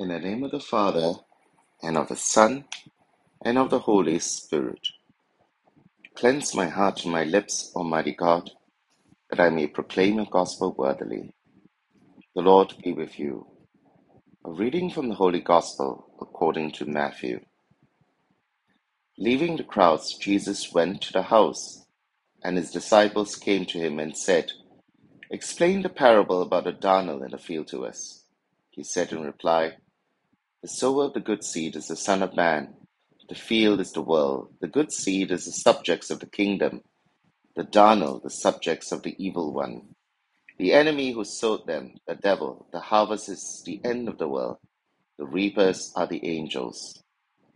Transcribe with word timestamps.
In 0.00 0.08
the 0.08 0.20
name 0.20 0.44
of 0.44 0.52
the 0.52 0.60
Father, 0.60 1.14
and 1.82 1.96
of 1.96 2.08
the 2.08 2.16
Son, 2.16 2.66
and 3.44 3.58
of 3.58 3.70
the 3.70 3.80
Holy 3.80 4.18
Spirit. 4.20 4.88
Cleanse 6.16 6.54
my 6.54 6.68
heart 6.68 7.04
and 7.04 7.12
my 7.12 7.24
lips, 7.24 7.72
Almighty 7.76 8.12
God, 8.14 8.50
that 9.30 9.40
I 9.40 9.50
may 9.50 9.66
proclaim 9.66 10.16
your 10.16 10.26
gospel 10.26 10.74
worthily. 10.78 11.34
The 12.36 12.42
Lord 12.42 12.74
be 12.84 12.92
with 12.92 13.18
you. 13.18 13.46
A 14.44 14.52
reading 14.52 14.90
from 14.90 15.08
the 15.08 15.16
Holy 15.16 15.40
Gospel 15.40 16.06
according 16.20 16.72
to 16.72 16.86
Matthew. 16.86 17.40
Leaving 19.18 19.56
the 19.56 19.64
crowds, 19.64 20.14
Jesus 20.16 20.72
went 20.72 21.02
to 21.02 21.12
the 21.12 21.22
house, 21.22 21.86
and 22.44 22.56
his 22.56 22.70
disciples 22.70 23.36
came 23.36 23.66
to 23.66 23.78
him 23.78 23.98
and 23.98 24.16
said, 24.16 24.52
Explain 25.30 25.82
the 25.82 25.88
parable 25.88 26.42
about 26.42 26.64
the 26.64 26.72
darnel 26.72 27.24
in 27.24 27.32
the 27.32 27.38
field 27.38 27.68
to 27.68 27.86
us. 27.86 28.24
He 28.70 28.84
said 28.84 29.12
in 29.12 29.22
reply, 29.22 29.78
The 30.62 30.68
sower 30.68 31.04
of 31.04 31.14
the 31.14 31.20
good 31.20 31.44
seed 31.44 31.76
is 31.76 31.86
the 31.88 31.96
Son 31.96 32.20
of 32.22 32.34
Man. 32.34 32.74
The 33.28 33.36
field 33.36 33.80
is 33.80 33.92
the 33.92 34.02
world. 34.02 34.54
The 34.60 34.66
good 34.68 34.92
seed 34.92 35.30
is 35.30 35.44
the 35.44 35.52
subjects 35.52 36.10
of 36.10 36.20
the 36.20 36.26
kingdom. 36.26 36.82
The 37.56 37.64
darnel, 37.64 38.22
the 38.22 38.30
subjects 38.30 38.92
of 38.92 39.02
the 39.04 39.14
evil 39.24 39.52
one. 39.54 39.94
The 40.58 40.72
enemy 40.72 41.12
who 41.12 41.24
sowed 41.24 41.66
them, 41.66 41.94
the 42.08 42.16
devil. 42.16 42.68
The 42.72 42.80
harvest 42.80 43.28
is 43.28 43.62
the 43.64 43.80
end 43.84 44.08
of 44.08 44.18
the 44.18 44.28
world. 44.28 44.58
The 45.18 45.26
reapers 45.26 45.92
are 45.96 46.08
the 46.08 46.26
angels. 46.26 47.02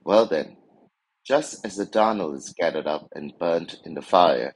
Well 0.05 0.27
then, 0.27 0.59
just 1.27 1.66
as 1.66 1.77
the 1.77 1.87
darnel 1.87 2.37
is 2.37 2.55
gathered 2.56 2.87
up 2.87 3.09
and 3.14 3.39
burnt 3.39 3.77
in 3.84 3.95
the 3.95 4.03
fire, 4.03 4.55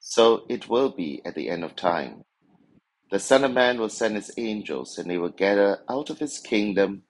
so 0.00 0.46
it 0.48 0.68
will 0.68 0.90
be 0.90 1.22
at 1.26 1.34
the 1.34 1.50
end 1.50 1.64
of 1.64 1.76
time. 1.76 2.24
The 3.10 3.20
Son 3.20 3.44
of 3.44 3.52
Man 3.52 3.78
will 3.78 3.90
send 3.90 4.16
his 4.16 4.32
angels, 4.38 4.98
and 4.98 5.10
they 5.10 5.18
will 5.18 5.30
gather 5.30 5.80
out 5.90 6.10
of 6.10 6.18
his 6.18 6.38
kingdom 6.40 7.04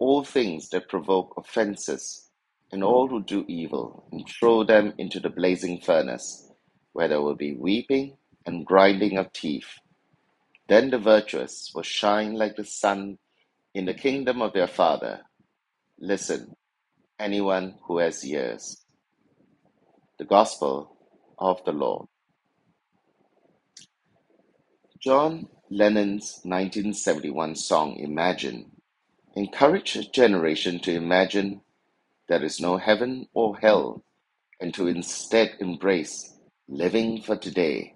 all 0.00 0.24
things 0.24 0.70
that 0.70 0.88
provoke 0.90 1.34
offenses 1.38 2.30
and 2.72 2.84
all 2.84 3.08
who 3.08 3.22
do 3.24 3.46
evil, 3.48 4.08
and 4.12 4.28
throw 4.28 4.64
them 4.64 4.94
into 4.98 5.20
the 5.20 5.30
blazing 5.30 5.80
furnace, 5.80 6.50
where 6.94 7.08
there 7.08 7.22
will 7.22 7.36
be 7.36 7.54
weeping 7.54 8.16
and 8.46 8.66
grinding 8.66 9.18
of 9.18 9.32
teeth. 9.32 9.70
Then 10.68 10.90
the 10.90 10.98
virtuous 10.98 11.72
will 11.74 11.82
shine 11.84 12.34
like 12.34 12.56
the 12.56 12.64
sun 12.64 13.18
in 13.74 13.86
the 13.86 13.94
kingdom 13.94 14.42
of 14.42 14.52
their 14.54 14.68
Father. 14.68 15.22
Listen, 16.00 16.56
anyone 17.18 17.76
who 17.86 17.98
has 17.98 18.24
ears. 18.24 18.84
The 20.18 20.26
Gospel 20.26 20.96
of 21.38 21.64
the 21.64 21.72
Lord. 21.72 22.08
John 25.00 25.48
Lennon's 25.70 26.40
1971 26.44 27.56
song 27.56 27.96
Imagine 27.98 28.70
encouraged 29.34 29.96
a 29.96 30.04
generation 30.04 30.80
to 30.80 30.92
imagine 30.92 31.60
there 32.28 32.44
is 32.44 32.60
no 32.60 32.76
heaven 32.76 33.28
or 33.32 33.56
hell 33.56 34.02
and 34.60 34.74
to 34.74 34.86
instead 34.86 35.56
embrace 35.60 36.34
living 36.68 37.22
for 37.22 37.36
today. 37.36 37.94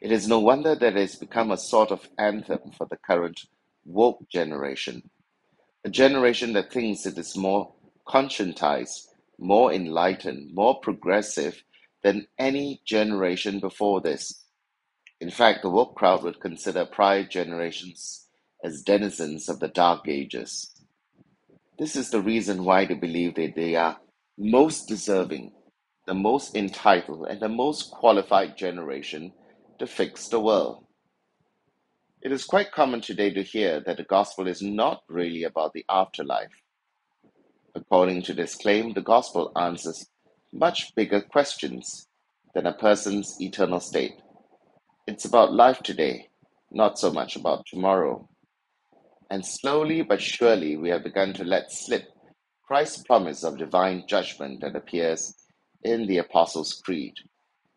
It 0.00 0.12
is 0.12 0.28
no 0.28 0.40
wonder 0.40 0.74
that 0.74 0.96
it 0.96 1.00
has 1.00 1.16
become 1.16 1.50
a 1.50 1.56
sort 1.56 1.90
of 1.90 2.08
anthem 2.18 2.72
for 2.76 2.86
the 2.86 2.96
current 2.96 3.40
woke 3.84 4.28
generation, 4.28 5.10
a 5.84 5.90
generation 5.90 6.52
that 6.54 6.72
thinks 6.72 7.06
it 7.06 7.18
is 7.18 7.36
more 7.36 7.72
conscientized, 8.06 9.08
more 9.38 9.72
enlightened, 9.72 10.54
more 10.54 10.80
progressive 10.80 11.62
than 12.02 12.26
any 12.38 12.80
generation 12.84 13.58
before 13.60 14.00
this. 14.00 14.44
In 15.20 15.30
fact, 15.30 15.62
the 15.62 15.70
woke 15.70 15.94
crowd 15.96 16.22
would 16.22 16.40
consider 16.40 16.84
prior 16.84 17.24
generations 17.24 18.25
as 18.66 18.82
denizens 18.82 19.48
of 19.48 19.60
the 19.60 19.68
Dark 19.68 20.08
Ages. 20.08 20.74
This 21.78 21.94
is 21.94 22.10
the 22.10 22.20
reason 22.20 22.64
why 22.64 22.84
they 22.84 22.94
believe 22.94 23.36
that 23.36 23.54
they 23.54 23.76
are 23.76 23.96
most 24.36 24.88
deserving, 24.88 25.52
the 26.08 26.14
most 26.14 26.56
entitled, 26.56 27.28
and 27.28 27.40
the 27.40 27.48
most 27.48 27.92
qualified 27.92 28.56
generation 28.56 29.32
to 29.78 29.86
fix 29.86 30.26
the 30.26 30.40
world. 30.40 30.84
It 32.20 32.32
is 32.32 32.44
quite 32.44 32.72
common 32.72 33.02
today 33.02 33.32
to 33.34 33.42
hear 33.44 33.78
that 33.86 33.98
the 33.98 34.02
gospel 34.02 34.48
is 34.48 34.60
not 34.60 35.04
really 35.08 35.44
about 35.44 35.72
the 35.72 35.84
afterlife. 35.88 36.60
According 37.76 38.22
to 38.22 38.34
this 38.34 38.56
claim, 38.56 38.94
the 38.94 39.00
gospel 39.00 39.52
answers 39.54 40.08
much 40.52 40.92
bigger 40.96 41.20
questions 41.20 42.08
than 42.52 42.66
a 42.66 42.72
person's 42.72 43.40
eternal 43.40 43.78
state. 43.78 44.16
It's 45.06 45.24
about 45.24 45.52
life 45.52 45.84
today, 45.84 46.30
not 46.72 46.98
so 46.98 47.12
much 47.12 47.36
about 47.36 47.64
tomorrow. 47.66 48.28
And 49.30 49.44
slowly 49.44 50.02
but 50.02 50.22
surely, 50.22 50.76
we 50.76 50.90
have 50.90 51.04
begun 51.04 51.32
to 51.34 51.44
let 51.44 51.72
slip 51.72 52.08
Christ's 52.66 53.02
promise 53.04 53.44
of 53.44 53.58
divine 53.58 54.04
judgment 54.08 54.60
that 54.60 54.76
appears 54.76 55.34
in 55.82 56.06
the 56.06 56.18
Apostles' 56.18 56.80
Creed. 56.84 57.14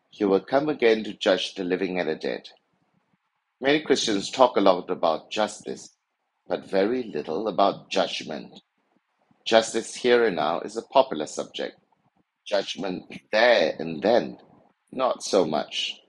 He 0.09 0.25
will 0.25 0.39
come 0.41 0.69
again 0.69 1.03
to 1.03 1.13
judge 1.13 1.55
the 1.55 1.63
living 1.63 1.99
and 1.99 2.09
the 2.09 2.15
dead. 2.15 2.49
Many 3.61 3.81
Christians 3.81 4.31
talk 4.31 4.57
a 4.57 4.61
lot 4.61 4.89
about 4.89 5.31
justice, 5.31 5.89
but 6.47 6.69
very 6.69 7.03
little 7.03 7.47
about 7.47 7.89
judgment. 7.89 8.61
Justice 9.45 9.95
here 9.95 10.25
and 10.25 10.35
now 10.35 10.61
is 10.61 10.77
a 10.77 10.81
popular 10.83 11.25
subject. 11.25 11.75
Judgment 12.47 13.03
there 13.31 13.75
and 13.79 14.01
then, 14.01 14.37
not 14.91 15.23
so 15.23 15.45
much. 15.45 15.99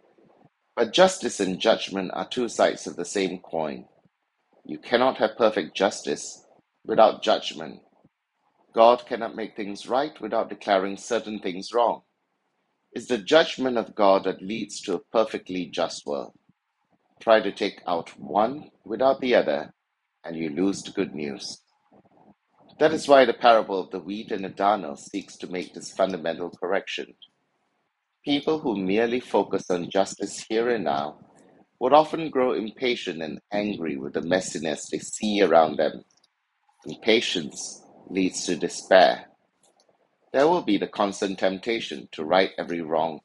But 0.76 0.92
justice 0.92 1.40
and 1.40 1.58
judgment 1.58 2.10
are 2.14 2.28
two 2.28 2.48
sides 2.48 2.86
of 2.86 2.96
the 2.96 3.04
same 3.04 3.38
coin. 3.40 3.86
You 4.64 4.78
cannot 4.78 5.18
have 5.18 5.36
perfect 5.36 5.76
justice 5.76 6.44
without 6.84 7.22
judgment. 7.22 7.80
God 8.74 9.06
cannot 9.06 9.34
make 9.36 9.56
things 9.56 9.88
right 9.88 10.18
without 10.20 10.48
declaring 10.48 10.96
certain 10.96 11.40
things 11.40 11.72
wrong. 11.74 12.02
It's 12.92 13.08
the 13.08 13.18
judgment 13.18 13.78
of 13.78 13.94
God 13.94 14.24
that 14.24 14.42
leads 14.42 14.80
to 14.82 14.94
a 14.94 15.04
perfectly 15.12 15.66
just 15.66 16.06
world. 16.06 16.34
Try 17.20 17.40
to 17.40 17.52
take 17.52 17.82
out 17.86 18.10
one 18.18 18.70
without 18.84 19.20
the 19.20 19.34
other, 19.34 19.72
and 20.24 20.36
you 20.36 20.50
lose 20.50 20.82
the 20.82 20.90
good 20.92 21.14
news. 21.14 21.62
That 22.78 22.92
is 22.92 23.08
why 23.08 23.24
the 23.24 23.34
parable 23.34 23.80
of 23.80 23.90
the 23.90 24.00
wheat 24.00 24.32
and 24.32 24.44
the 24.44 24.48
darnel 24.48 24.98
seeks 24.98 25.36
to 25.38 25.46
make 25.50 25.74
this 25.74 25.92
fundamental 25.92 26.50
correction. 26.50 27.14
People 28.24 28.60
who 28.60 28.76
merely 28.76 29.20
focus 29.20 29.70
on 29.70 29.90
justice 29.90 30.44
here 30.48 30.68
and 30.70 30.84
now 30.84 31.18
would 31.80 31.92
often 31.94 32.30
grow 32.30 32.52
impatient 32.52 33.22
and 33.22 33.40
angry 33.52 33.96
with 33.96 34.12
the 34.12 34.20
messiness 34.20 34.90
they 34.90 34.98
see 34.98 35.42
around 35.42 35.78
them. 35.78 36.04
Impatience 36.86 37.82
leads 38.08 38.44
to 38.44 38.56
despair. 38.56 39.26
There 40.32 40.46
will 40.46 40.62
be 40.62 40.76
the 40.76 40.86
constant 40.86 41.38
temptation 41.38 42.08
to 42.12 42.24
right 42.24 42.50
every 42.58 42.82
wrong, 42.82 43.20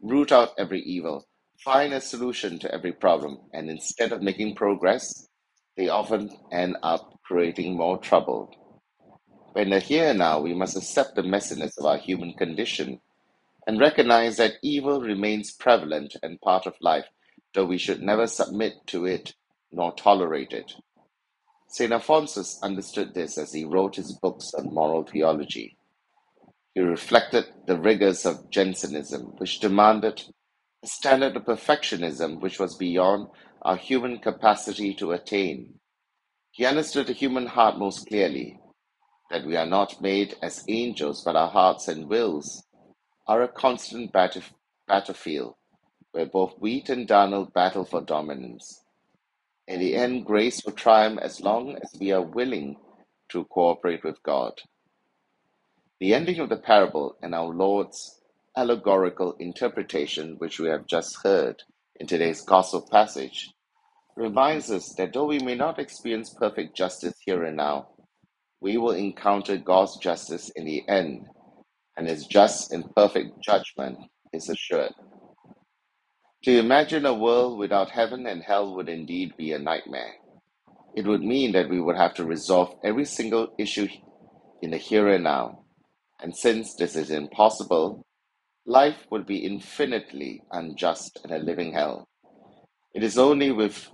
root 0.00 0.32
out 0.32 0.50
every 0.58 0.80
evil, 0.80 1.26
find 1.62 1.92
a 1.92 2.00
solution 2.00 2.58
to 2.60 2.74
every 2.74 2.92
problem, 2.92 3.38
and 3.52 3.70
instead 3.70 4.12
of 4.12 4.22
making 4.22 4.54
progress, 4.54 5.28
they 5.76 5.88
often 5.88 6.30
end 6.50 6.76
up 6.82 7.20
creating 7.24 7.76
more 7.76 7.98
trouble. 7.98 8.50
When 9.52 9.70
the 9.70 9.80
here 9.80 10.10
and 10.10 10.18
now, 10.18 10.40
we 10.40 10.54
must 10.54 10.76
accept 10.76 11.14
the 11.14 11.22
messiness 11.22 11.78
of 11.78 11.84
our 11.84 11.98
human 11.98 12.32
condition 12.34 13.00
and 13.66 13.80
recognize 13.80 14.36
that 14.38 14.54
evil 14.62 15.00
remains 15.00 15.52
prevalent 15.52 16.16
and 16.22 16.40
part 16.40 16.66
of 16.66 16.74
life, 16.80 17.06
though 17.54 17.66
we 17.66 17.78
should 17.78 18.02
never 18.02 18.26
submit 18.26 18.74
to 18.86 19.06
it 19.06 19.34
nor 19.72 19.92
tolerate 19.94 20.52
it. 20.52 20.72
St. 21.68 21.92
Alphonsus 21.92 22.58
understood 22.62 23.14
this 23.14 23.38
as 23.38 23.52
he 23.52 23.64
wrote 23.64 23.96
his 23.96 24.12
books 24.22 24.52
on 24.54 24.72
moral 24.74 25.04
theology. 25.04 25.76
He 26.74 26.80
reflected 26.80 27.46
the 27.66 27.78
rigors 27.78 28.26
of 28.26 28.50
Jansenism, 28.50 29.34
which 29.38 29.60
demanded 29.60 30.22
a 30.84 30.86
standard 30.86 31.36
of 31.36 31.44
perfectionism 31.44 32.40
which 32.40 32.60
was 32.60 32.76
beyond 32.76 33.28
our 33.62 33.76
human 33.76 34.18
capacity 34.20 34.94
to 34.94 35.12
attain. 35.12 35.80
He 36.52 36.66
understood 36.66 37.08
the 37.08 37.14
human 37.14 37.46
heart 37.46 37.78
most 37.78 38.08
clearly, 38.08 38.60
that 39.30 39.46
we 39.46 39.56
are 39.56 39.66
not 39.66 40.02
made 40.02 40.36
as 40.42 40.64
angels, 40.68 41.22
but 41.24 41.36
our 41.36 41.50
hearts 41.50 41.88
and 41.88 42.08
wills 42.08 42.64
are 43.28 43.42
a 43.42 43.48
constant 43.48 44.12
battle- 44.12 44.42
battlefield 44.88 45.54
where 46.18 46.26
both 46.26 46.58
wheat 46.58 46.88
and 46.88 47.06
darnel 47.06 47.46
battle 47.52 47.84
for 47.84 48.00
dominance. 48.00 48.82
In 49.68 49.78
the 49.78 49.94
end, 49.94 50.26
grace 50.26 50.64
will 50.64 50.72
triumph 50.72 51.20
as 51.22 51.40
long 51.40 51.76
as 51.76 51.92
we 52.00 52.10
are 52.10 52.22
willing 52.22 52.74
to 53.28 53.44
cooperate 53.44 54.02
with 54.02 54.20
God. 54.24 54.54
The 56.00 56.14
ending 56.14 56.40
of 56.40 56.48
the 56.48 56.56
parable 56.56 57.14
and 57.22 57.36
our 57.36 57.54
Lord's 57.54 58.20
allegorical 58.56 59.36
interpretation, 59.38 60.34
which 60.38 60.58
we 60.58 60.68
have 60.70 60.88
just 60.88 61.18
heard 61.22 61.62
in 62.00 62.08
today's 62.08 62.40
gospel 62.40 62.84
passage, 62.90 63.52
reminds 64.16 64.72
us 64.72 64.94
that 64.94 65.12
though 65.12 65.26
we 65.26 65.38
may 65.38 65.54
not 65.54 65.78
experience 65.78 66.34
perfect 66.34 66.76
justice 66.76 67.14
here 67.24 67.44
and 67.44 67.58
now, 67.58 67.90
we 68.60 68.76
will 68.76 68.90
encounter 68.90 69.56
God's 69.56 69.96
justice 69.98 70.50
in 70.56 70.64
the 70.64 70.82
end 70.88 71.28
and 71.96 72.08
his 72.08 72.26
just 72.26 72.72
and 72.72 72.92
perfect 72.96 73.40
judgment 73.40 73.98
is 74.32 74.48
assured. 74.48 74.92
To 76.44 76.56
imagine 76.56 77.04
a 77.04 77.14
world 77.14 77.58
without 77.58 77.90
heaven 77.90 78.26
and 78.26 78.42
hell 78.42 78.74
would 78.76 78.88
indeed 78.88 79.36
be 79.36 79.52
a 79.52 79.58
nightmare. 79.58 80.14
It 80.94 81.06
would 81.06 81.22
mean 81.22 81.52
that 81.52 81.68
we 81.68 81.80
would 81.80 81.96
have 81.96 82.14
to 82.14 82.24
resolve 82.24 82.76
every 82.84 83.04
single 83.06 83.54
issue 83.58 83.88
in 84.62 84.70
the 84.70 84.76
here 84.76 85.08
and 85.08 85.24
now. 85.24 85.64
And 86.20 86.36
since 86.36 86.74
this 86.74 86.94
is 86.94 87.10
impossible, 87.10 88.06
life 88.66 89.06
would 89.10 89.26
be 89.26 89.44
infinitely 89.44 90.42
unjust 90.52 91.18
and 91.24 91.32
a 91.32 91.38
living 91.38 91.72
hell. 91.72 92.08
It 92.94 93.02
is 93.02 93.18
only 93.18 93.50
with 93.50 93.90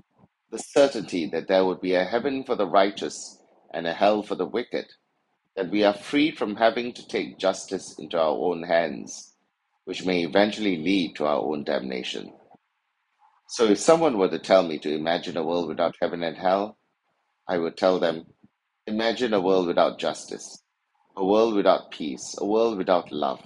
the 0.51 0.59
certainty 0.59 1.27
that 1.33 1.49
there 1.49 1.65
would 1.65 1.81
be 1.81 1.95
a 1.95 2.05
heaven 2.05 2.45
for 2.45 2.57
the 2.57 2.67
righteous 2.67 3.43
and 3.73 3.87
a 3.87 3.95
hell 3.95 4.23
for 4.23 4.35
the 4.35 4.47
wicked 4.47 4.87
that 5.57 5.71
we 5.71 5.85
are 5.85 5.95
freed 5.95 6.37
from 6.37 6.57
having 6.57 6.93
to 6.93 7.07
take 7.07 7.39
justice 7.39 7.97
into 7.99 8.19
our 8.19 8.37
own 8.37 8.63
hands, 8.65 9.34
which 9.85 10.05
may 10.05 10.25
eventually 10.25 10.77
lead 10.77 11.15
to 11.17 11.27
our 11.27 11.41
own 11.41 11.65
damnation. 11.65 12.33
So 13.49 13.67
if 13.67 13.79
someone 13.79 14.19
were 14.19 14.29
to 14.29 14.39
tell 14.39 14.63
me 14.63 14.79
to 14.79 14.95
imagine 14.95 15.37
a 15.37 15.45
world 15.45 15.69
without 15.69 15.97
heaven 16.01 16.23
and 16.23 16.37
hell, 16.37 16.79
I 17.49 17.59
would 17.59 17.77
tell 17.77 18.01
them, 18.01 18.25
imagine 18.87 19.35
a 19.35 19.41
world 19.41 19.67
without 19.67 19.99
justice, 19.99 20.63
a 21.17 21.25
world 21.25 21.55
without 21.55 21.91
peace, 21.91 22.35
a 22.39 22.47
world 22.47 22.79
without 22.79 23.13
love, 23.13 23.41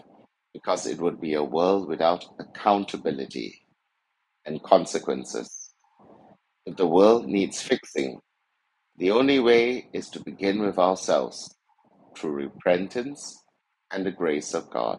because 0.54 0.86
it 0.86 0.98
would 1.00 1.20
be 1.20 1.34
a 1.34 1.42
world 1.42 1.88
without 1.88 2.24
accountability 2.38 3.62
and 4.46 4.62
consequences. 4.62 5.74
If 6.66 6.76
the 6.76 6.86
world 6.86 7.26
needs 7.26 7.60
fixing, 7.60 8.20
the 8.96 9.10
only 9.10 9.40
way 9.40 9.88
is 9.92 10.08
to 10.10 10.24
begin 10.24 10.60
with 10.60 10.78
ourselves 10.78 11.54
through 12.16 12.32
repentance 12.32 13.44
and 13.90 14.06
the 14.06 14.12
grace 14.12 14.54
of 14.54 14.70
God. 14.70 14.98